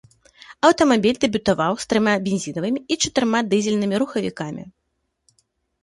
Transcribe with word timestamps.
Аўтамабіль 0.69 1.19
дэбютаваў 1.25 1.73
з 1.85 1.87
трыма 1.93 2.13
бензінавымі 2.25 2.79
і 2.95 2.99
чатырма 3.01 3.39
дызельнымі 3.53 3.95
рухавікамі. 4.05 4.63